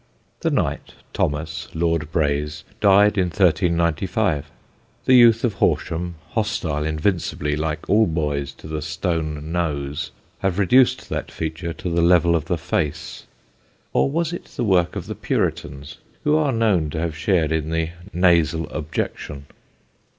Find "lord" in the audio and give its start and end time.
1.75-2.11